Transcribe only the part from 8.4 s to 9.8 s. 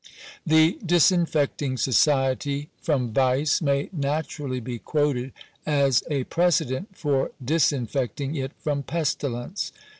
from pestilence.